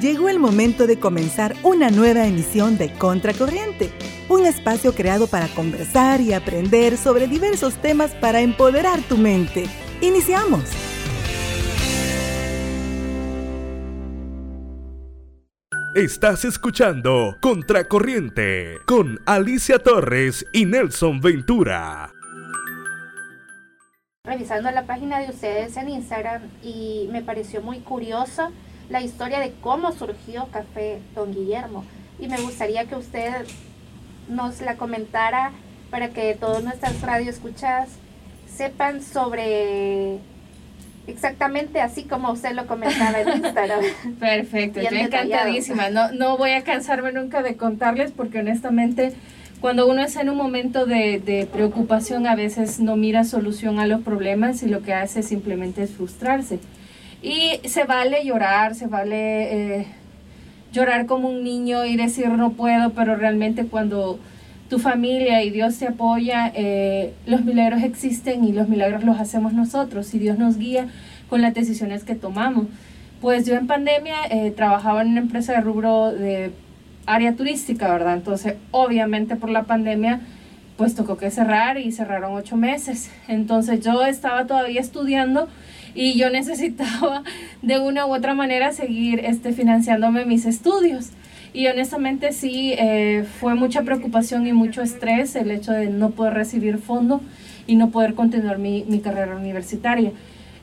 [0.00, 3.90] Llegó el momento de comenzar una nueva emisión de Contracorriente,
[4.28, 9.64] un espacio creado para conversar y aprender sobre diversos temas para empoderar tu mente.
[10.02, 10.64] Iniciamos.
[15.94, 22.12] Estás escuchando Contracorriente con Alicia Torres y Nelson Ventura.
[24.24, 28.50] Revisando la página de ustedes en Instagram y me pareció muy curiosa
[28.88, 31.84] la historia de cómo surgió Café Don Guillermo.
[32.18, 33.46] Y me gustaría que usted
[34.28, 35.52] nos la comentara
[35.90, 37.88] para que todos nuestras radioescuchas
[38.52, 40.18] sepan sobre
[41.06, 43.80] exactamente así como usted lo comentaba en Instagram.
[44.18, 45.90] Perfecto, estoy encantadísima.
[45.90, 49.12] No, no voy a cansarme nunca de contarles porque honestamente
[49.60, 53.86] cuando uno está en un momento de, de, preocupación a veces no mira solución a
[53.86, 56.58] los problemas y lo que hace simplemente es frustrarse.
[57.26, 59.86] Y se vale llorar, se vale eh,
[60.72, 64.20] llorar como un niño y decir no puedo, pero realmente cuando
[64.70, 69.54] tu familia y Dios te apoya, eh, los milagros existen y los milagros los hacemos
[69.54, 70.86] nosotros y Dios nos guía
[71.28, 72.68] con las decisiones que tomamos.
[73.20, 76.52] Pues yo en pandemia eh, trabajaba en una empresa de rubro de
[77.06, 78.14] área turística, ¿verdad?
[78.14, 80.20] Entonces, obviamente por la pandemia,
[80.76, 83.10] pues tocó que cerrar y cerraron ocho meses.
[83.26, 85.48] Entonces yo estaba todavía estudiando
[85.96, 87.24] y yo necesitaba
[87.62, 91.10] de una u otra manera seguir este, financiándome mis estudios.
[91.52, 96.34] Y honestamente sí, eh, fue mucha preocupación y mucho estrés el hecho de no poder
[96.34, 97.22] recibir fondo
[97.66, 100.12] y no poder continuar mi, mi carrera universitaria.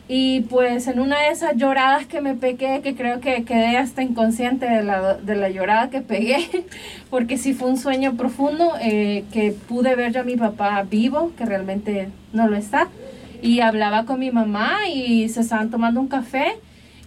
[0.07, 4.03] Y pues en una de esas lloradas que me pegué, que creo que quedé hasta
[4.03, 6.65] inconsciente de la, de la llorada que pegué,
[7.09, 11.31] porque sí fue un sueño profundo, eh, que pude ver yo a mi papá vivo,
[11.37, 12.89] que realmente no lo está,
[13.43, 16.55] y hablaba con mi mamá y se estaban tomando un café.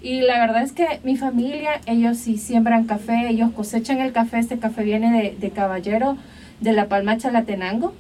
[0.02, 4.38] Y la verdad es que mi familia, ellos sí siembran café, ellos cosechan el café,
[4.38, 6.18] este café viene de, de Caballero,
[6.60, 7.94] de La Palma Chalatenango.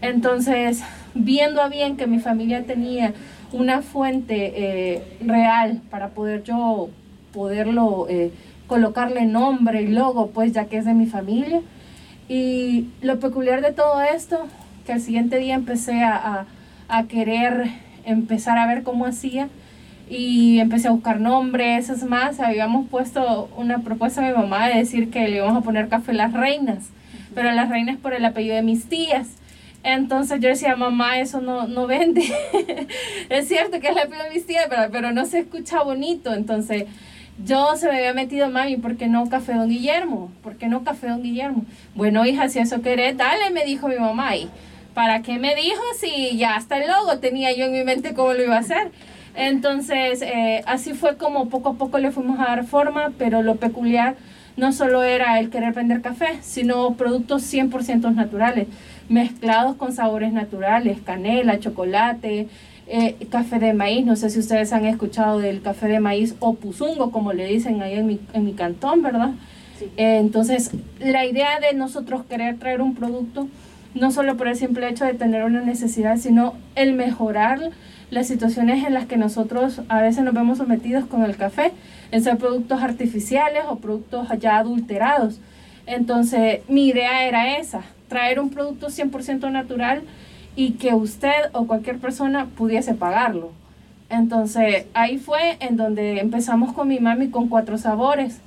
[0.00, 0.82] Entonces,
[1.14, 3.12] viendo a bien que mi familia tenía
[3.52, 6.88] una fuente eh, real para poder yo
[7.34, 8.32] poderlo eh,
[8.66, 11.60] colocarle nombre y logo, pues ya que es de mi familia.
[12.26, 14.46] Y lo peculiar de todo esto,
[14.86, 16.46] que al siguiente día empecé a a
[17.08, 17.70] querer
[18.04, 19.48] empezar a ver cómo hacía
[20.08, 24.78] y empecé a buscar nombres, es más, habíamos puesto una propuesta a mi mamá de
[24.78, 26.90] decir que le íbamos a poner café las reinas,
[27.34, 29.28] pero las reinas por el apellido de mis tías.
[29.82, 32.22] Entonces yo decía, mamá, eso no, no vende.
[33.28, 36.34] es cierto que es el apellido de mis tías, pero, pero no se escucha bonito.
[36.34, 36.86] Entonces
[37.44, 40.30] yo se me había metido, mami, ¿por qué no café don Guillermo?
[40.42, 41.64] ¿Por qué no café don Guillermo?
[41.94, 44.36] Bueno, hija, si eso querés, dale, me dijo mi mamá.
[44.36, 44.48] Y
[44.96, 48.32] ¿para qué me dijo si ya hasta el logo tenía yo en mi mente cómo
[48.32, 48.92] lo iba a hacer?
[49.34, 53.56] Entonces, eh, así fue como poco a poco le fuimos a dar forma, pero lo
[53.56, 54.16] peculiar
[54.56, 58.68] no solo era el querer vender café, sino productos 100% naturales,
[59.10, 62.48] mezclados con sabores naturales, canela, chocolate,
[62.86, 64.06] eh, café de maíz.
[64.06, 67.82] No sé si ustedes han escuchado del café de maíz o puzungo, como le dicen
[67.82, 69.32] ahí en mi, en mi cantón, ¿verdad?
[69.98, 70.70] Eh, entonces,
[71.00, 73.46] la idea de nosotros querer traer un producto
[73.96, 77.70] no solo por el simple hecho de tener una necesidad, sino el mejorar
[78.10, 81.72] las situaciones en las que nosotros a veces nos vemos sometidos con el café,
[82.12, 85.40] en ser productos artificiales o productos ya adulterados.
[85.86, 90.02] Entonces, mi idea era esa, traer un producto 100% natural
[90.54, 93.52] y que usted o cualquier persona pudiese pagarlo.
[94.08, 98.40] Entonces, ahí fue en donde empezamos con mi mami con cuatro sabores,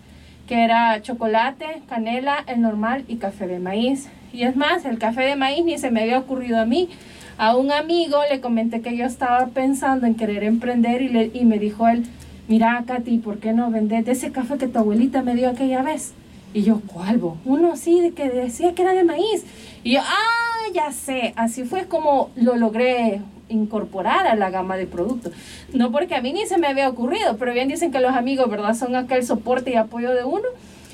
[0.48, 4.10] que era chocolate, canela, el normal y café de maíz.
[4.34, 6.90] Y es más, el café de maíz ni se me había ocurrido a mí.
[7.38, 11.46] A un amigo le comenté que yo estaba pensando en querer emprender y, le, y
[11.46, 12.06] me dijo él,
[12.48, 16.14] mira Katy, ¿por qué no vender ese café que tu abuelita me dio aquella vez?
[16.54, 19.46] Y yo, ¿cuál Uno sí, que decía que era de maíz.
[19.84, 21.34] Y yo, ah, ya sé.
[21.36, 25.32] Así fue como lo logré incorporar a la gama de productos.
[25.74, 28.50] No porque a mí ni se me había ocurrido, pero bien dicen que los amigos,
[28.50, 28.76] ¿verdad?
[28.76, 30.48] Son aquel soporte y apoyo de uno.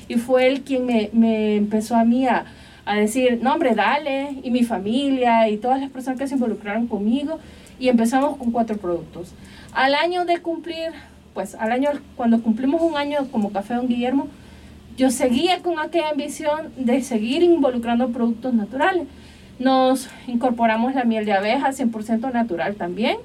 [0.08, 2.44] Y fue él quien me, me empezó a mí a,
[2.86, 6.86] a decir, no hombre, dale, y mi familia y todas las personas que se involucraron
[6.86, 7.38] conmigo,
[7.78, 9.34] y empezamos con cuatro productos.
[9.74, 10.92] Al año de cumplir,
[11.34, 14.28] pues al año, cuando cumplimos un año como Café Don Guillermo,
[14.96, 19.06] yo seguía con aquella ambición de seguir involucrando productos naturales.
[19.58, 23.18] Nos incorporamos la miel de abeja 100% natural también.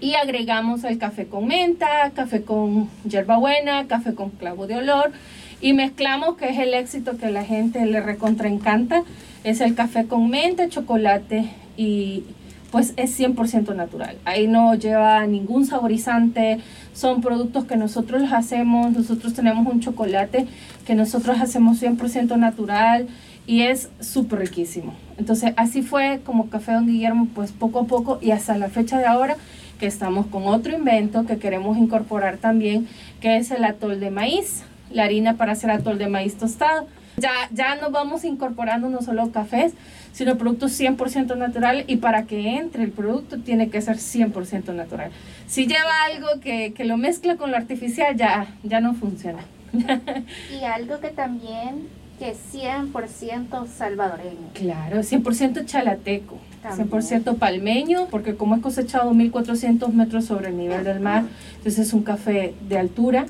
[0.00, 5.12] Y agregamos el café con menta, café con hierbabuena, café con clavo de olor
[5.60, 9.02] y mezclamos, que es el éxito que la gente le recontra encanta,
[9.44, 12.24] es el café con menta, chocolate y
[12.70, 14.16] pues es 100% natural.
[14.24, 16.58] Ahí no lleva ningún saborizante,
[16.94, 20.46] son productos que nosotros los hacemos, nosotros tenemos un chocolate
[20.86, 23.08] que nosotros hacemos 100% natural
[23.46, 24.94] y es súper riquísimo.
[25.18, 28.98] Entonces así fue como Café Don Guillermo, pues poco a poco y hasta la fecha
[28.98, 29.36] de ahora
[29.78, 32.86] que estamos con otro invento que queremos incorporar también,
[33.20, 36.86] que es el atol de maíz, la harina para hacer atol de maíz tostado.
[37.16, 39.74] Ya, ya nos vamos incorporando no solo cafés,
[40.12, 45.10] sino productos 100% natural y para que entre el producto tiene que ser 100% natural.
[45.46, 49.40] Si lleva algo que, que, lo mezcla con lo artificial, ya, ya no funciona.
[50.60, 51.88] y algo que también
[52.18, 54.50] que 100% salvadoreño.
[54.52, 61.00] Claro, 100% chalateco, 100% palmeño, porque como es cosechado 1400 metros sobre el nivel del
[61.00, 61.24] mar,
[61.56, 63.24] entonces es un café de altura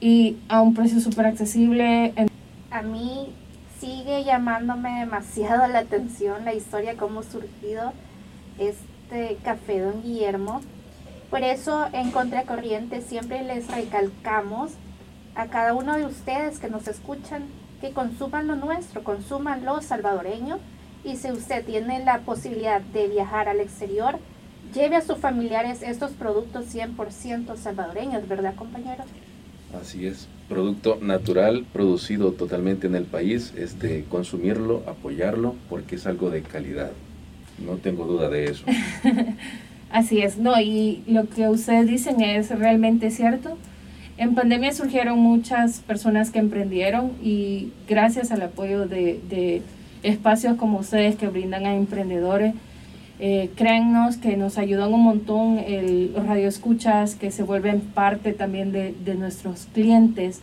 [0.00, 2.14] y a un precio súper accesible.
[2.70, 3.28] A mí
[3.78, 7.92] sigue llamándome demasiado la atención la historia, cómo surgido
[8.58, 10.60] este café Don Guillermo.
[11.30, 14.72] Por eso en Contracorriente siempre les recalcamos
[15.34, 17.44] a cada uno de ustedes que nos escuchan
[17.80, 20.58] que consuman lo nuestro, consuman lo salvadoreño
[21.04, 24.18] y si usted tiene la posibilidad de viajar al exterior,
[24.74, 29.04] lleve a sus familiares estos productos 100% salvadoreños, ¿verdad compañero?
[29.78, 36.06] Así es, producto natural, producido totalmente en el país, es de consumirlo, apoyarlo, porque es
[36.06, 36.90] algo de calidad.
[37.64, 38.64] No tengo duda de eso.
[39.90, 43.56] Así es, no, y lo que ustedes dicen es realmente cierto.
[44.16, 49.62] En pandemia surgieron muchas personas que emprendieron y gracias al apoyo de,
[50.02, 52.54] espacios como ustedes que brindan a emprendedores,
[53.20, 58.72] eh, créannos que nos ayudan un montón el, los radioescuchas que se vuelven parte también
[58.72, 60.40] de, de, nuestros clientes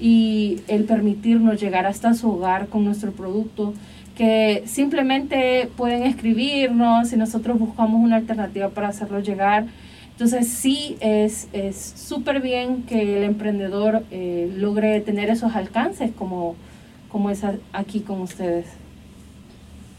[0.00, 3.74] y el permitirnos llegar hasta su hogar con nuestro producto
[4.16, 9.66] que simplemente pueden escribirnos y nosotros buscamos una alternativa para hacerlo llegar
[10.14, 11.48] entonces sí es
[11.96, 16.54] súper bien que el emprendedor eh, logre tener esos alcances como,
[17.10, 17.42] como es
[17.72, 18.66] aquí con ustedes.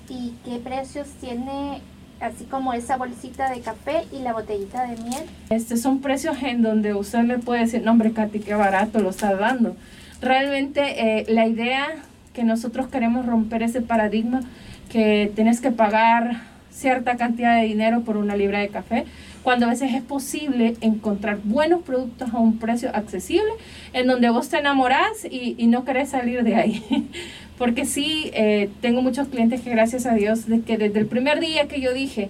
[0.08, 1.82] ¿Y qué precios tiene
[2.26, 5.24] así como esa bolsita de café y la botellita de miel?
[5.50, 9.10] Estos son precios en donde usted me puede decir, no hombre Katy, qué barato lo
[9.12, 9.76] está dando.
[10.22, 11.88] Realmente eh, la idea
[12.34, 14.42] que nosotros queremos romper ese paradigma
[14.90, 16.42] que tienes que pagar
[16.72, 19.06] cierta cantidad de dinero por una libra de café,
[19.46, 23.52] cuando a veces es posible encontrar buenos productos a un precio accesible,
[23.94, 26.84] en donde vos te enamorás y, no querés salir de ahí.
[27.60, 31.40] Porque sí, eh, tengo muchos clientes que gracias a Dios, de que desde el primer
[31.42, 32.30] día que yo dije,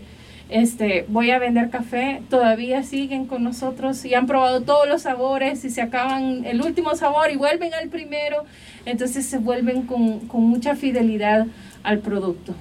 [0.49, 5.63] este, voy a vender café, todavía siguen con nosotros y han probado todos los sabores
[5.63, 8.43] y se acaban el último sabor y vuelven al primero,
[8.85, 11.47] entonces se vuelven con, con mucha fidelidad
[11.81, 12.53] al producto.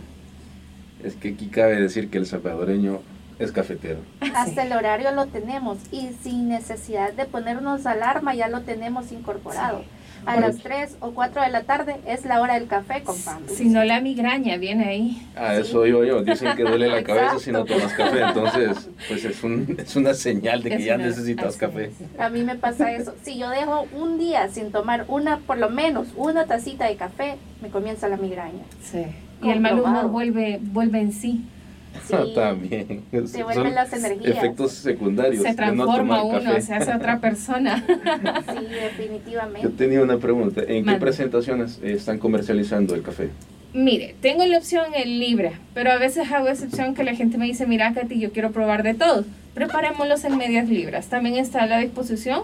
[1.02, 3.00] Es que aquí cabe decir que el salvadoreño
[3.38, 3.98] es cafetero.
[4.34, 9.84] Hasta el horario lo tenemos y sin necesidad de ponernos alarma ya lo tenemos incorporado.
[10.26, 13.46] A las 3 o 4 de la tarde es la hora del café, compadre.
[13.54, 15.28] Si no, la migraña viene ahí.
[15.36, 16.22] Ah, eso digo yo.
[16.22, 18.22] Dicen que duele la cabeza si no tomas café.
[18.22, 21.90] Entonces, pues es, un, es una señal de que ya necesitas café.
[22.18, 23.14] A mí me pasa eso.
[23.22, 27.36] Si yo dejo un día sin tomar una, por lo menos una tacita de café,
[27.60, 28.64] me comienza la migraña.
[28.82, 29.04] Sí.
[29.42, 31.44] Y el mal humor vuelve, vuelve en sí.
[32.34, 33.02] También.
[33.26, 34.36] Se vuelven las energías.
[34.36, 35.42] Efectos secundarios.
[35.42, 37.84] Se transforma uno, se hace otra persona.
[37.86, 39.62] sí, definitivamente.
[39.62, 40.62] Yo tenía una pregunta.
[40.66, 43.30] ¿En qué presentaciones están comercializando el café?
[43.72, 47.46] Mire, tengo la opción en libra, pero a veces hago excepción que la gente me
[47.46, 49.24] dice, mira Katy, yo quiero probar de todo.
[49.54, 51.08] Preparémoslos en medias libras.
[51.08, 52.42] También está a la disposición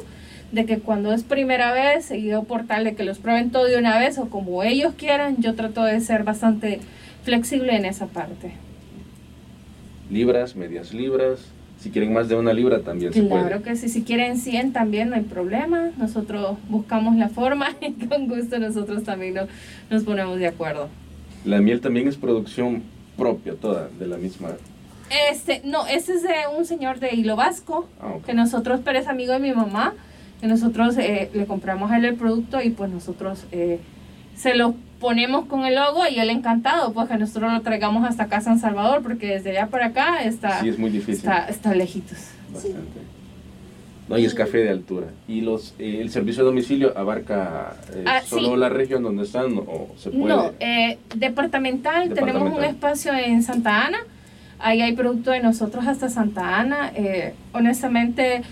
[0.51, 3.79] de que cuando es primera vez, yo por tal de que los prueben todo de
[3.79, 6.81] una vez o como ellos quieran, yo trato de ser bastante
[7.23, 8.53] flexible en esa parte
[10.11, 11.41] libras, medias libras.
[11.79, 13.47] Si quieren más de una libra también se puede.
[13.47, 15.91] Claro que sí, si quieren 100 también no hay problema.
[15.97, 19.37] Nosotros buscamos la forma y con gusto nosotros también
[19.89, 20.89] nos ponemos de acuerdo.
[21.45, 22.83] La miel también es producción
[23.17, 24.51] propia toda de la misma.
[25.31, 29.09] Este, no, ese es de un señor de Hilo Vasco, ah, que nosotros, pero es
[29.09, 29.95] amigo de mi mamá,
[30.41, 33.81] que nosotros eh, le compramos a él el producto y pues nosotros eh,
[34.37, 38.25] se lo ponemos con el logo y él encantado, pues que nosotros lo traigamos hasta
[38.25, 41.15] acá a San Salvador, porque desde allá para acá está, sí, es muy difícil.
[41.15, 42.19] está, está lejitos.
[42.53, 43.01] Bastante.
[44.09, 45.07] No, y es café de altura.
[45.29, 49.57] ¿Y los eh, el servicio de domicilio abarca eh, ah, solo la región donde están
[49.57, 50.35] o se puede?
[50.35, 53.99] No, eh, departamental, tenemos un espacio en Santa Ana,
[54.59, 56.93] ahí hay producto de nosotros hasta Santa Ana.
[57.53, 58.43] honestamente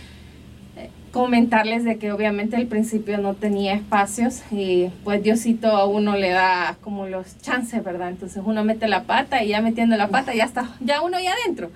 [1.12, 6.31] comentarles de que obviamente al principio no tenía espacios y pues Diosito a uno le
[6.31, 8.11] da como los chances, ¿verdad?
[8.11, 11.33] Entonces uno mete la pata y ya metiendo la pata ya está, ya uno ya
[11.33, 11.71] adentro.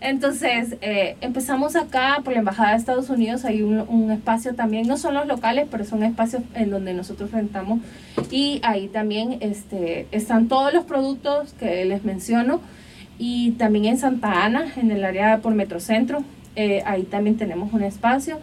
[0.00, 4.86] Entonces eh, empezamos acá por la Embajada de Estados Unidos, hay un, un, espacio también,
[4.86, 7.80] no son los locales, pero son espacios en donde nosotros rentamos
[8.30, 12.60] y ahí también este, están todos los productos que les menciono
[13.18, 16.22] y también en Santa Ana, en el área por Metrocentro,
[16.54, 18.38] eh, ahí también tenemos un espacio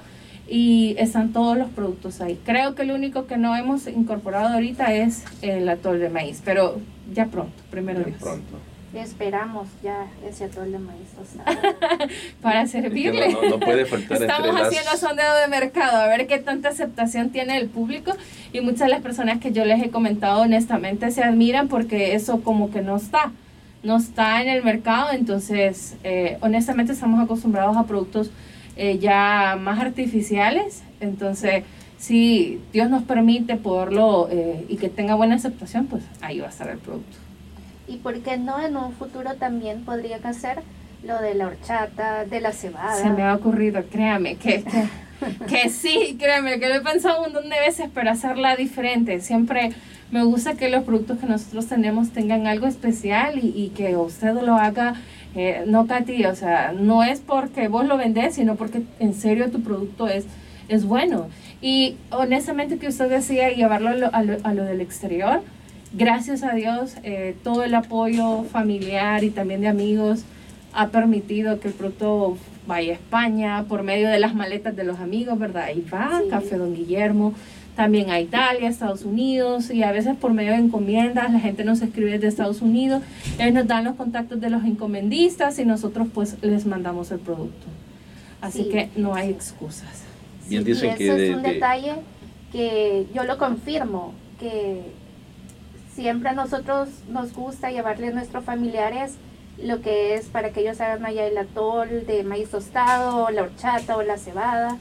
[0.53, 2.39] y están todos los productos ahí.
[2.45, 6.79] Creo que lo único que no hemos incorporado ahorita es el atol de maíz, pero
[7.11, 8.59] ya pronto, primero Ya pronto.
[8.93, 11.07] Esperamos ya ese atol de maíz.
[12.43, 13.29] Para servirle.
[13.29, 14.99] No, no, puede faltar Estamos entre haciendo las...
[14.99, 18.13] sondeo de mercado, a ver qué tanta aceptación tiene el público.
[18.51, 22.41] Y muchas de las personas que yo les he comentado honestamente se admiran porque eso
[22.41, 23.31] como que no está.
[23.81, 28.29] No está en el mercado, entonces eh, honestamente estamos acostumbrados a productos
[28.75, 30.83] eh, ya más artificiales.
[30.99, 31.63] Entonces,
[31.97, 36.49] si Dios nos permite poderlo eh, y que tenga buena aceptación, pues ahí va a
[36.49, 37.17] estar el producto.
[37.87, 40.59] ¿Y por qué no en un futuro también podrían hacer
[41.03, 42.95] lo de la horchata, de la cebada?
[42.95, 44.63] Se me ha ocurrido, créame, que,
[45.19, 49.19] que, que sí, créame, que lo he pensado un montón de veces, pero hacerla diferente.
[49.21, 49.71] Siempre
[50.11, 54.33] me gusta que los productos que nosotros tenemos tengan algo especial y, y que usted
[54.33, 54.95] lo haga
[55.35, 59.49] eh, no, Katy, o sea, no es porque vos lo vendés, sino porque en serio
[59.49, 60.25] tu producto es,
[60.67, 61.27] es bueno.
[61.61, 65.41] Y honestamente que usted decía llevarlo a lo, a lo, a lo del exterior,
[65.93, 70.23] gracias a Dios, eh, todo el apoyo familiar y también de amigos
[70.73, 74.99] ha permitido que el producto vaya a España por medio de las maletas de los
[74.99, 75.63] amigos, ¿verdad?
[75.63, 76.29] Ahí va, Sí.
[76.29, 77.33] Café Don Guillermo,
[77.75, 81.81] también a Italia, Estados Unidos y a veces por medio de encomiendas, la gente nos
[81.81, 83.01] escribe desde Estados Unidos,
[83.39, 87.65] ellos nos dan los contactos de los encomendistas y nosotros pues les mandamos el producto.
[88.41, 88.69] Así Sí.
[88.69, 90.03] que no hay excusas.
[90.47, 91.93] Sí, dicen y que es de- un de- detalle
[92.51, 94.81] que yo lo confirmo, que
[95.95, 99.13] siempre a nosotros nos gusta llevarle a nuestros familiares
[99.63, 103.43] lo que es para que ellos hagan allá el atol de maíz tostado, o la
[103.43, 104.77] horchata o la cebada,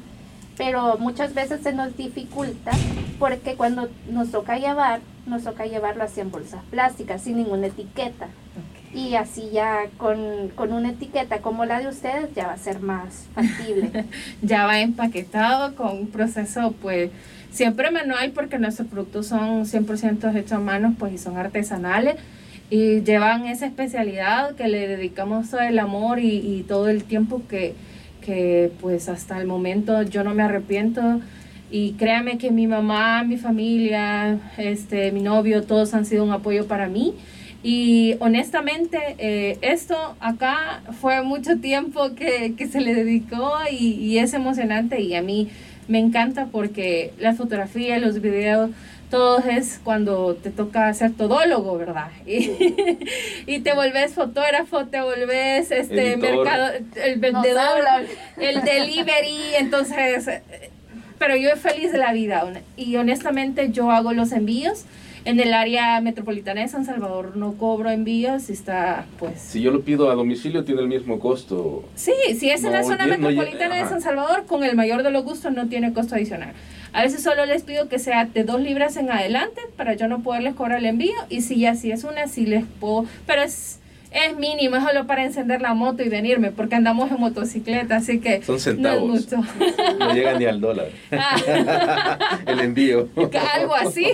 [0.57, 2.73] pero muchas veces se nos dificulta
[3.19, 8.29] porque cuando nos toca llevar, nos toca llevarlo así en bolsas plásticas, sin ninguna etiqueta.
[8.95, 12.81] Y así ya con, con una etiqueta como la de ustedes ya va a ser
[12.81, 14.05] más factible.
[14.43, 17.11] ya va empaquetado con un proceso pues
[17.51, 22.17] siempre manual porque nuestros productos son 100% hechos a mano pues y son artesanales
[22.69, 27.43] y llevan esa especialidad que le dedicamos todo el amor y, y todo el tiempo
[27.49, 27.75] que,
[28.25, 31.21] que pues hasta el momento yo no me arrepiento
[31.71, 36.67] y créame que mi mamá, mi familia, este, mi novio, todos han sido un apoyo
[36.67, 37.15] para mí.
[37.63, 44.19] Y honestamente, eh, esto acá fue mucho tiempo que, que se le dedicó y, y
[44.19, 45.49] es emocionante y a mí
[45.89, 48.71] me encanta porque la fotografía, los videos,
[49.13, 52.09] todo es cuando te toca ser todólogo, ¿verdad?
[52.27, 52.51] Y,
[53.47, 56.37] y te volvés fotógrafo, te volvés este Editor.
[56.37, 56.73] mercado,
[57.05, 57.81] el vendedor,
[58.39, 60.29] el delivery, entonces,
[61.19, 62.43] pero yo feliz de la vida
[62.77, 64.87] y honestamente yo hago los envíos.
[65.25, 69.41] En el área metropolitana de San Salvador no cobro envíos, y está pues...
[69.41, 71.85] Si yo lo pido a domicilio, tiene el mismo costo.
[71.95, 73.89] Sí, si es en la No, zona no, no, metropolitana de.
[73.89, 76.55] San Salvador, con el mayor de los gustos no tiene costo adicional.
[76.93, 80.23] A veces solo les pido que sea de dos libras en adelante para yo no
[80.23, 83.79] poderles cobrar el envío y si ya si es una, sí les puedo, pero es,
[84.11, 88.21] es mínimo, es solo para encender la moto y venirme porque andamos en motocicleta, así
[88.21, 89.09] que Son no es centavos.
[89.11, 89.37] mucho.
[89.99, 90.89] No llega ni al dólar.
[92.47, 93.09] el envío.
[93.55, 94.07] algo así.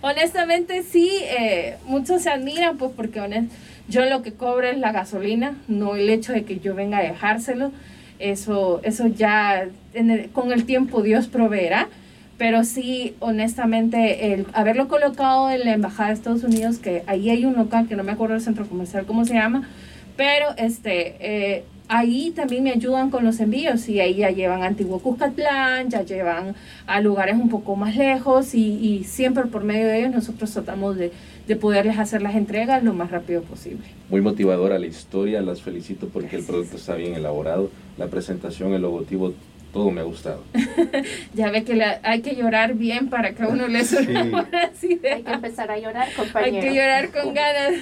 [0.00, 3.48] Honestamente, sí, eh, muchos se admiran, pues porque honest-
[3.88, 7.02] yo lo que cobro es la gasolina, no el hecho de que yo venga a
[7.02, 7.72] dejárselo.
[8.18, 11.88] Eso, eso ya en el- con el tiempo Dios proveerá.
[12.36, 17.44] Pero sí, honestamente, el haberlo colocado en la Embajada de Estados Unidos, que ahí hay
[17.44, 19.68] un local que no me acuerdo el centro comercial cómo se llama,
[20.16, 24.66] pero este, eh, ahí también me ayudan con los envíos y ahí ya llevan a
[24.66, 26.54] Antiguo Cuscatlán, ya llevan
[26.86, 30.96] a lugares un poco más lejos y, y siempre por medio de ellos nosotros tratamos
[30.96, 31.12] de,
[31.46, 33.84] de poderles hacer las entregas lo más rápido posible.
[34.10, 38.82] Muy motivadora la historia, las felicito porque el producto está bien elaborado, la presentación, el
[38.82, 39.32] logotipo,
[39.74, 40.42] todo me ha gustado.
[41.34, 44.30] Ya ve que la- hay que llorar bien para que a uno le suene
[44.80, 44.98] Sí.
[45.12, 46.60] Hay que empezar a llorar, Hay compañero.
[46.66, 47.74] que llorar con ganas.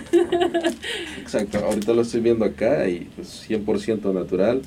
[1.20, 4.62] Exacto, ahorita lo estoy viendo acá y pues 100% natural,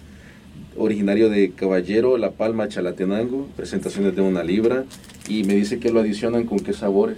[0.77, 4.83] originario de Caballero, La Palma, Chalatenango, presentaciones de una libra
[5.27, 7.17] y me dice que lo adicionan con qué sabores.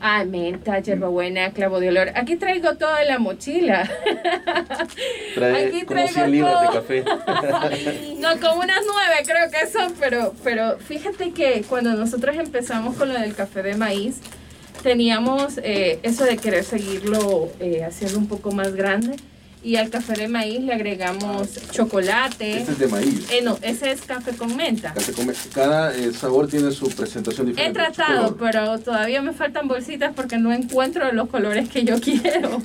[0.00, 2.10] Ah, menta, hierbabuena, clavo de olor.
[2.14, 3.90] Aquí traigo toda la mochila.
[5.34, 7.04] Trae Aquí como traigo 100 libras de café.
[8.18, 13.12] No, como unas nueve creo que son, pero, pero fíjate que cuando nosotros empezamos con
[13.12, 14.20] lo del café de maíz,
[14.82, 19.16] teníamos eh, eso de querer seguirlo eh, haciendo un poco más grande.
[19.62, 22.58] Y al café de maíz le agregamos chocolate.
[22.58, 23.28] Este es de maíz.
[23.32, 24.94] Eh, no, ese es café con menta.
[24.94, 27.80] Café con- Cada eh, sabor tiene su presentación He diferente.
[27.80, 32.62] su tratado, pero todavía me faltan bolsitas porque no encuentro los colores que yo quiero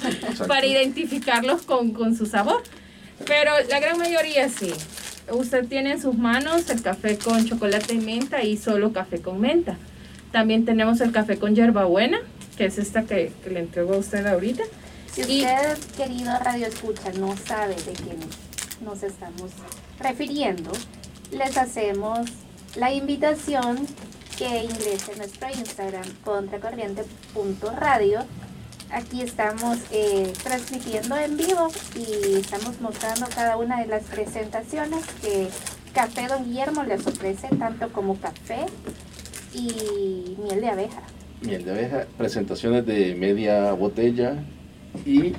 [0.48, 2.62] para identificarlos con, con su sabor.
[3.26, 4.72] Pero la gran mayoría sí.
[5.32, 9.40] Usted tiene en sus manos el café con chocolate y menta y solo café con
[9.42, 9.78] menta.
[10.32, 12.20] También tenemos el café con hierbabuena,
[12.58, 14.64] que es esta que, que le entrego a usted ahorita.
[15.14, 18.18] Si Y- usted, querido Radio Escucha, no sabe de quién
[18.84, 19.52] nos estamos
[20.00, 20.72] refiriendo,
[21.32, 22.30] les hacemos
[22.76, 23.86] la invitación
[24.38, 28.20] que ingrese a nuestro Instagram contracorriente.radio.
[28.92, 35.50] Aquí estamos eh, transmitiendo en vivo y estamos mostrando cada una de las presentaciones que
[35.94, 38.66] Café Don Guillermo les ofrece, tanto como café
[39.54, 41.02] y miel de abeja.
[41.42, 44.36] Miel de abeja, presentaciones de media botella
[45.06, 45.34] y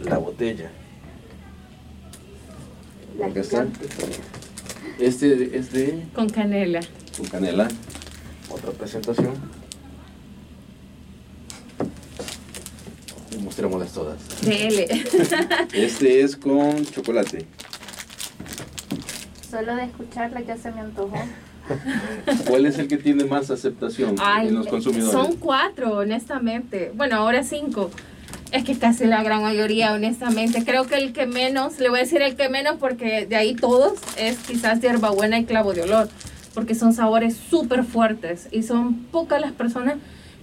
[0.00, 0.70] la botella.
[3.18, 3.66] La Acá está.
[4.98, 6.80] Este es de Con canela.
[7.16, 7.68] con canela.
[8.50, 9.34] Otra presentación.
[13.32, 14.18] Y mostrémoslas todas.
[14.42, 14.86] DL.
[15.72, 17.46] Este es con chocolate.
[19.50, 21.18] Solo de escucharla ya se me antojó.
[22.46, 25.12] ¿Cuál es el que tiene más aceptación Ay, en los consumidores?
[25.12, 26.92] Son cuatro, honestamente.
[26.94, 27.90] Bueno, ahora cinco.
[28.50, 30.64] Es que casi la gran mayoría, honestamente.
[30.64, 33.54] Creo que el que menos, le voy a decir el que menos porque de ahí
[33.54, 36.08] todos, es quizás hierbabuena y clavo de olor.
[36.54, 39.96] Porque son sabores súper fuertes y son pocas las personas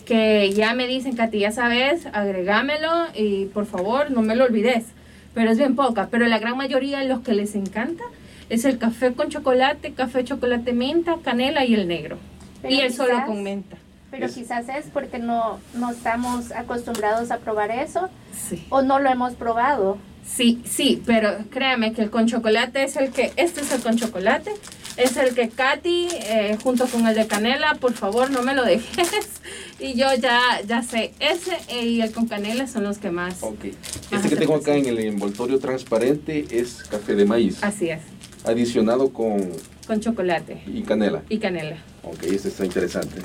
[0.05, 4.85] que ya me dicen, Katy, ya sabes, agregámelo y por favor no me lo olvides.
[5.33, 6.07] Pero es bien poca.
[6.11, 8.03] Pero la gran mayoría, los que les encanta,
[8.49, 12.17] es el café con chocolate, café chocolate menta, canela y el negro.
[12.61, 13.77] Pero y el solo quizás- con menta.
[14.11, 18.09] Pero Es- quizás es porque no, no estamos acostumbrados a probar eso
[18.47, 18.65] Sí.
[18.69, 19.97] o no lo hemos probado.
[20.25, 23.95] Sí, sí, pero créame que el con chocolate es el que, este es el con
[23.97, 24.51] chocolate,
[24.97, 28.63] es el que Katy, eh, junto con el de canela, por favor no me lo
[28.63, 29.09] dejes.
[29.77, 33.43] Y yo ya, ya sé, ese y el con canela son los que más.
[33.43, 33.65] Ok.
[34.09, 37.99] Este que tengo acá en el envoltorio transparente es café de maíz, Así es,
[38.45, 39.51] adicionado con
[39.87, 41.21] con chocolate y canela.
[41.29, 41.77] y canela.
[42.03, 43.17] Ok, este está interesante.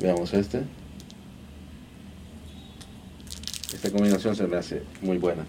[0.00, 0.62] Veamos este.
[3.74, 5.44] Esta combinación se me hace muy buena.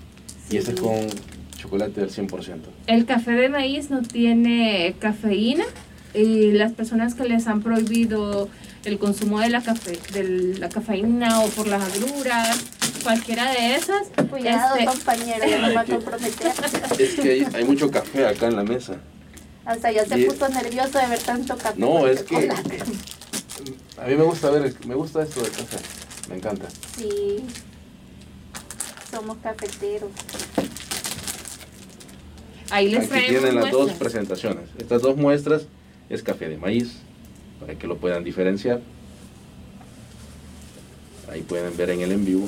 [0.49, 1.07] Y este es con
[1.57, 2.59] chocolate del 100%.
[2.87, 5.65] El café de maíz no tiene cafeína
[6.13, 8.49] y las personas que les han prohibido
[8.85, 12.59] el consumo de la, cafe, de la cafeína o por las agruras,
[13.03, 16.51] cualquiera de esas, Cuidado, este, compañero, ya nos va a comprometer.
[16.99, 18.97] Es que hay, hay mucho café acá en la mesa.
[19.65, 21.79] Hasta ya se Y- puso nervioso de ver tanto café.
[21.79, 22.49] No, es que
[23.97, 25.77] a mí me gusta ver, me gusta esto de café.
[26.29, 26.67] Me encanta.
[26.97, 27.43] Sí,
[29.11, 30.09] somos cafeteros.
[32.69, 34.69] ahí les Aquí tienen las dos presentaciones.
[34.77, 35.63] Estas dos muestras
[36.09, 36.97] es café de maíz,
[37.59, 38.81] para que lo puedan diferenciar.
[41.34, 42.48] Ahí pueden ver en el en vivo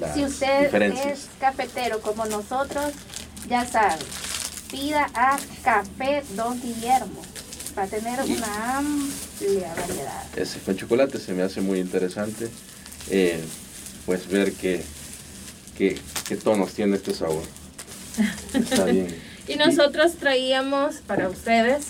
[0.00, 1.06] las Si usted diferencias.
[1.06, 2.92] es cafetero como nosotros,
[3.48, 4.02] ya sabe,
[4.70, 7.20] pida a Café Don Guillermo.
[7.76, 10.24] Va a tener una amplia variedad.
[10.36, 12.48] Ese con chocolate se me hace muy interesante.
[13.10, 13.40] eh,
[14.06, 14.82] pues ver qué,
[15.78, 17.44] qué, qué tonos tiene este sabor.
[18.54, 19.08] Está bien.
[19.48, 21.86] Y nosotros traíamos para ustedes,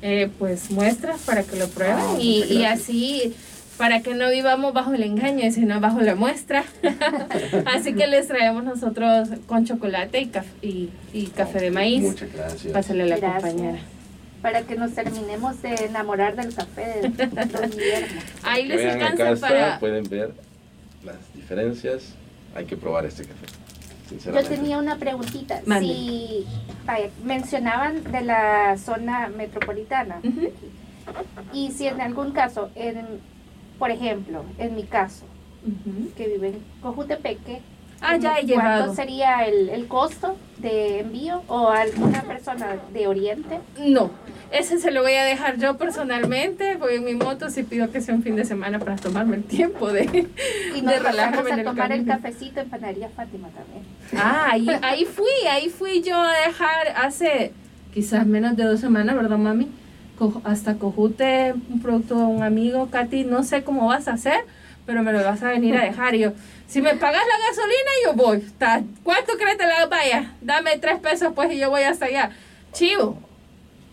[0.00, 3.34] eh, pues muestras para que lo prueben Ah, y, así
[3.78, 6.64] para que no vivamos bajo el engaño, sino bajo la muestra.
[7.74, 12.02] así que les traemos nosotros con chocolate y, caf- y, y café de maíz.
[12.02, 12.72] Muchas gracias.
[12.72, 13.42] Pásale a la Gracias.
[13.42, 13.78] compañera.
[14.42, 18.20] Para que nos terminemos de enamorar del café de Don Guillermo.
[18.42, 19.78] Ahí les vean, alcanza para...
[19.80, 20.32] pueden ver
[21.04, 22.14] las diferencias.
[22.54, 23.46] Hay que probar este café.
[24.32, 25.60] Yo tenía una preguntita.
[25.66, 25.86] Mande.
[25.86, 26.46] Si
[26.86, 30.20] vaya, mencionaban de la zona metropolitana
[31.52, 32.96] y si en algún caso, en,
[33.78, 35.24] por ejemplo, en mi caso,
[36.16, 37.60] que vive en Cojutepeque,
[38.00, 38.94] Ah, ya he ¿cuánto llevado.
[38.94, 43.58] sería el, el costo de envío o alguna persona de Oriente?
[43.84, 44.12] No,
[44.52, 46.76] ese se lo voy a dejar yo personalmente.
[46.76, 49.42] Voy en mi moto si pido que sea un fin de semana para tomarme el
[49.42, 50.04] tiempo de,
[50.76, 53.82] Y de nos relajarme a tomar el cafecito en Panadería Fátima también.
[54.16, 57.52] Ah, ahí, ahí fui, ahí fui yo a dejar hace
[57.92, 59.68] quizás menos de dos semanas, ¿verdad, mami?
[60.44, 64.40] Hasta cojute, un producto de un amigo, Katy, no sé cómo vas a hacer,
[64.86, 66.14] pero me lo vas a venir a dejar.
[66.14, 66.32] Y yo,
[66.66, 68.44] si me pagas la gasolina, yo voy.
[69.02, 70.32] ¿Cuánto crees que la vaya?
[70.40, 72.30] Dame tres pesos pues y yo voy hasta allá.
[72.72, 73.18] Chivo,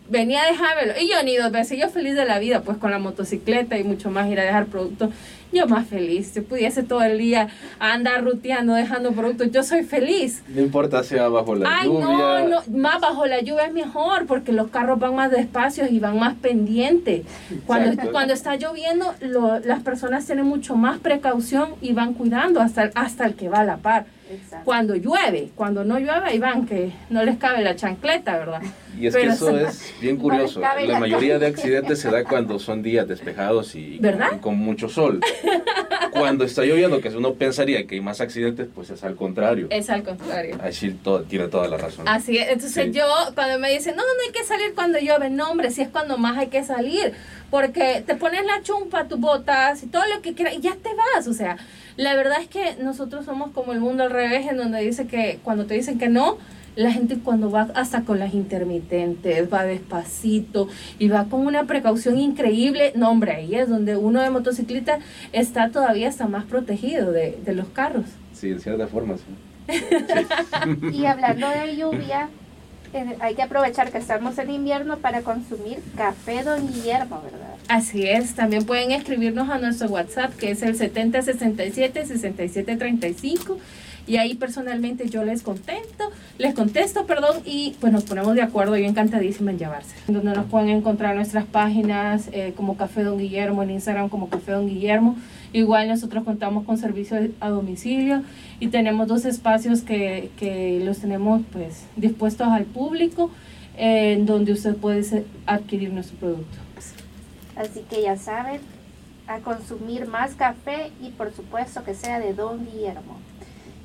[0.10, 0.94] venía a dejármelo.
[1.00, 3.84] Y yo ni dos veces, yo feliz de la vida, pues con la motocicleta y
[3.84, 5.12] mucho más ir a dejar productos.
[5.56, 7.48] Yo más feliz, si pudiese todo el día
[7.80, 10.44] andar ruteando, dejando productos, yo soy feliz.
[10.50, 12.08] No importa sea bajo la Ay, lluvia.
[12.08, 16.00] No, no, más bajo la lluvia es mejor porque los carros van más despacio y
[16.00, 17.22] van más pendientes.
[17.66, 19.14] Cuando, cuando está lloviendo,
[19.64, 23.64] las personas tienen mucho más precaución y van cuidando hasta, hasta el que va a
[23.64, 24.08] la par.
[24.64, 28.62] Cuando llueve, cuando no llueve, ahí van que no les cabe la chancleta, ¿verdad?
[29.00, 30.60] Y es que eso es bien curioso.
[30.60, 34.00] la, mayoría de accidentes se da cuando son días despejados y,
[34.42, 35.20] con mucho sol.
[36.12, 39.68] Cuando está lloviendo, que uno pensaría que hay más accidentes, pues es al contrario.
[39.70, 40.58] Es al contrario.
[40.62, 42.08] Así tiene toda la razón.
[42.08, 42.50] Así es.
[42.50, 45.82] Entonces yo, cuando me dicen, no, no hay que salir cuando llueve, no, hombre, si
[45.82, 47.14] es cuando más hay que salir.
[47.52, 50.90] Porque te pones la chumpa, tus botas y todo lo que quieras y ya te
[50.96, 51.28] vas.
[51.28, 51.58] O sea,
[51.98, 55.40] la verdad es que nosotros somos como el mundo al revés, en donde dice que
[55.44, 56.38] cuando te dicen que no,
[56.76, 60.68] la gente cuando va hasta con las intermitentes, va despacito
[61.00, 65.00] y va con una precaución increíble, no hombre, ahí es donde uno de motocicleta
[65.32, 68.06] está todavía hasta más protegido de, los carros.
[68.34, 69.24] Sí, en cierta forma, sí.
[70.92, 72.30] y hablando de lluvia,
[73.20, 77.56] hay que aprovechar que estamos en invierno para consumir café Don Guillermo, ¿verdad?
[77.68, 83.58] Así es, también pueden escribirnos a nuestro WhatsApp que es el 7067 6735
[84.08, 88.78] y ahí personalmente yo les contesto, les contesto, perdón, y pues nos ponemos de acuerdo,
[88.78, 89.96] yo encantadísima en llevarse.
[90.08, 94.52] Donde nos pueden encontrar nuestras páginas eh, como Café Don Guillermo, en Instagram como Café
[94.54, 95.16] Don Guillermo.
[95.54, 98.24] Igual nosotros contamos con servicio a domicilio
[98.60, 103.32] y tenemos dos espacios que, que los tenemos pues dispuestos al público
[103.78, 106.58] en donde usted puede adquirir nuestro producto.
[107.56, 108.60] Así que ya saben,
[109.28, 113.18] a consumir más café y por supuesto que sea de Don Guillermo.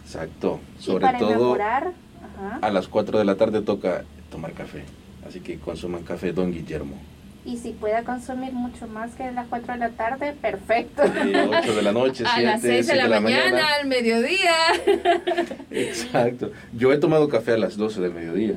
[0.05, 0.61] Exacto.
[0.79, 1.57] Sobre todo
[2.63, 4.85] a las 4 de la tarde toca tomar café.
[5.27, 6.97] Así que consuman café Don Guillermo.
[7.45, 11.03] Y si pueda consumir mucho más que a las 4 de la tarde, perfecto.
[11.03, 14.55] 8 de la noche, 7, a las 6 de la, mañana, al mediodía.
[15.71, 16.51] Exacto.
[16.75, 18.57] Yo he tomado café a las 12 del mediodía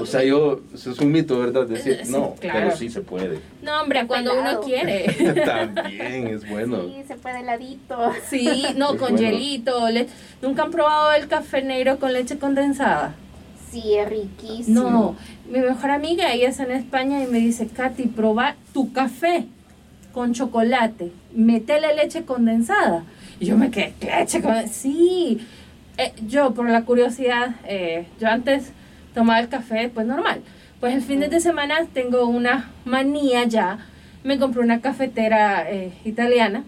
[0.00, 1.66] o sea, yo, eso es un mito, ¿verdad?
[1.66, 3.40] Decir, no, pero sí se puede.
[3.62, 5.04] No, hombre, cuando uno quiere.
[5.44, 6.82] También es bueno.
[6.82, 8.12] Sí, se puede heladito.
[8.28, 9.88] Sí, no, con hielito.
[10.42, 13.14] ¿Nunca han probado el café negro con leche condensada?
[13.70, 14.82] Sí, es riquísimo.
[14.82, 15.16] No,
[15.48, 19.46] mi mejor amiga, ella es en España y me dice, Katy, proba tu café
[20.12, 23.04] con chocolate, metele leche condensada.
[23.38, 24.66] Y yo me quedé, leche condensada.
[24.66, 25.46] Sí,
[25.98, 28.72] eh, yo por la curiosidad, eh, yo antes
[29.14, 30.42] tomar el café pues normal.
[30.80, 33.86] Pues el fin de semana tengo una manía ya.
[34.24, 36.64] Me compré una cafetera eh, italiana.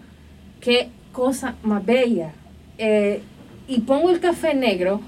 [0.61, 2.31] Qué cosa más bella.
[2.77, 3.21] Eh,
[3.67, 5.01] y pongo el café negro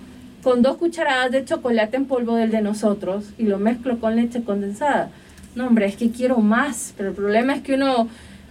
[0.43, 4.43] con dos cucharadas de chocolate en polvo del de nosotros y lo mezclo con leche
[4.43, 5.09] condensada.
[5.55, 8.07] No, hombre, es que quiero más, pero el problema es que uno,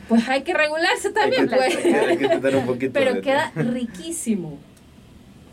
[0.09, 1.79] pues hay que regularse también, pues.
[2.93, 4.59] pero queda riquísimo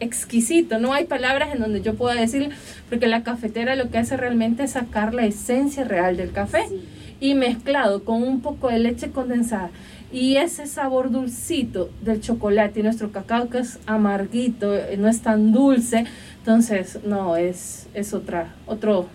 [0.02, 2.50] exquisito, no hay palabras en donde yo pueda decir,
[2.90, 6.66] porque la cafetera lo que hace realmente es sacar la esencia real del café
[7.22, 9.70] y mezclado con un poco de leche condensada.
[10.12, 15.22] Y ese sabor dulcito del chocolate y nuestro cacao que es amarguito, eh, no es
[15.22, 16.06] tan dulce,
[16.40, 19.08] entonces no, es, es otra, otro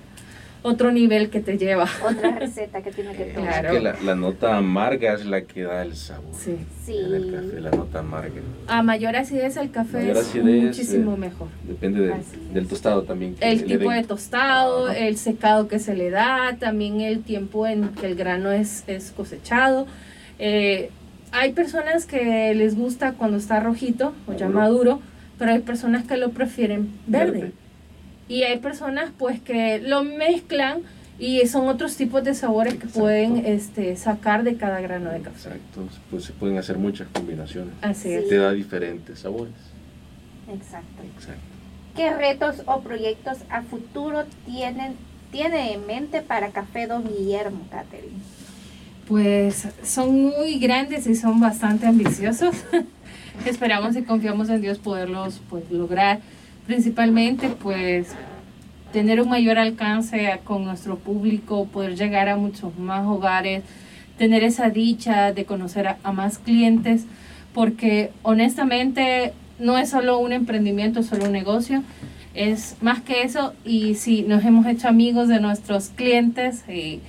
[0.67, 1.89] otro nivel que te lleva.
[2.05, 3.71] Otra receta que tiene que tomar.
[3.71, 6.35] que la, nota amarga es la que da el sabor.
[6.35, 6.57] Sí.
[6.85, 6.97] sí.
[6.97, 8.41] el café, la nota amarga.
[8.67, 11.49] A mayor acidez el café es muchísimo eh, mejor.
[11.63, 12.13] Depende
[12.53, 13.37] del tostado también.
[13.41, 18.07] el tipo de tostado, el secado que se le da, también el tiempo en que
[18.07, 19.87] el grano es, es cosechado.
[20.41, 20.91] Eh,
[21.31, 25.01] hay personas que les gusta cuando está rojito o ya maduro,
[25.39, 27.53] pero hay personas que lo prefieren verde.
[28.29, 30.83] Y hay personas pues que lo mezclan
[31.19, 35.49] y son otros tipos de sabores que pueden este, sacar de cada grano de café.
[35.49, 37.73] Exacto, pues se pueden hacer muchas combinaciones.
[37.81, 38.29] Así es.
[38.29, 39.55] Te da diferentes sabores.
[40.53, 41.03] Exacto.
[41.17, 41.41] Exacto.
[41.97, 44.95] ¿Qué retos o proyectos a futuro tienen,
[45.33, 48.19] tiene en mente para Café Don Guillermo, Catherine?
[49.09, 52.55] Pues son muy grandes y son bastante ambiciosos.
[53.47, 56.21] Esperamos y confiamos en Dios poderlos pues, lograr
[56.67, 58.09] principalmente pues
[58.93, 63.63] tener un mayor alcance con nuestro público, poder llegar a muchos más hogares,
[64.19, 67.05] tener esa dicha de conocer a, más clientes,
[67.53, 71.83] porque honestamente no es solo un emprendimiento, es solo un negocio,
[72.35, 77.01] es más que eso y sí, nos hemos hecho amigos de nuestros clientes y,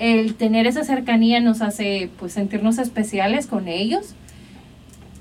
[0.00, 4.14] el tener esa cercanía nos hace pues sentirnos especiales con ellos.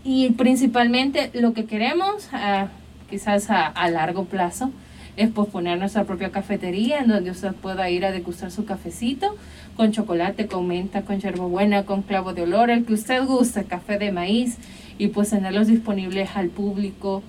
[0.05, 2.69] Y principalmente lo que queremos, ah,
[3.09, 4.71] quizás a, a, largo plazo,
[5.17, 9.35] es pues poner nuestra propia cafetería en donde usted pueda ir a degustar su cafecito
[9.75, 13.97] con chocolate, con menta, con hierbabuena, con clavo de olor, el que usted guste, café
[13.97, 14.57] de maíz
[14.97, 17.23] y pues tenerlos disponibles al público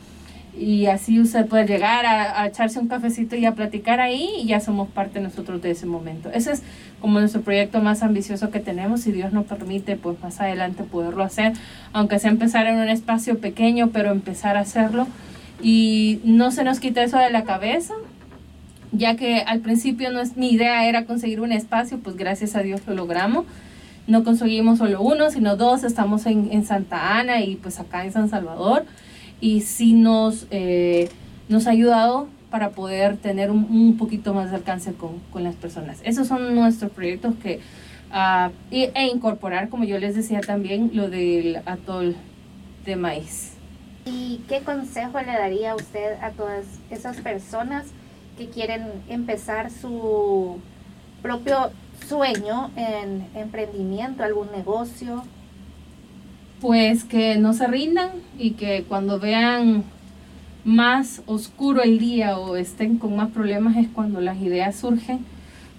[0.59, 4.61] y así usted puede llegar a, echarse un cafecito y a platicar ahí y ya
[4.61, 6.31] somos parte nosotros de ese momento.
[6.33, 6.62] Ese es
[7.01, 11.23] como nuestro proyecto más ambicioso que tenemos, si Dios nos permite, pues más adelante poderlo
[11.23, 11.53] hacer,
[11.93, 15.07] aunque sea empezar en un espacio pequeño, pero empezar a hacerlo
[15.62, 17.94] y no se nos quita eso de la cabeza,
[18.92, 22.62] ya que al principio no es, mi idea era conseguir un espacio, pues gracias a
[22.62, 23.46] Dios lo logramos.
[24.07, 28.12] No conseguimos solo uno, sino dos, estamos en, en Santa Ana y pues acá en
[28.12, 28.85] San Salvador
[29.40, 31.09] y sí nos, eh,
[31.49, 36.01] nos ha ayudado para poder tener un, poquito más de alcance con, con, las personas.
[36.03, 37.61] Esos son nuestros proyectos que,
[38.12, 42.16] uh, e incorporar, como yo les decía también, lo del atol
[42.85, 43.53] de maíz.
[44.05, 47.87] ¿Y qué consejo le daría usted a todas esas personas
[48.39, 50.59] que quieren empezar su
[51.23, 51.71] propio
[52.09, 55.23] sueño en emprendimiento, algún negocio?
[56.61, 59.83] pues que no se rindan y que cuando vean
[60.65, 65.21] más oscuro el día o estén con más problemas es cuando las ideas surgen,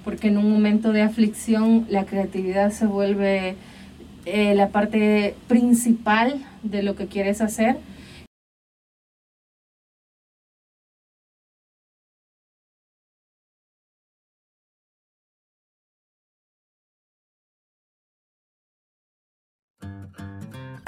[0.03, 3.55] porque en un momento de aflicción la creatividad se vuelve
[4.25, 7.77] eh, la parte principal de lo que quieres hacer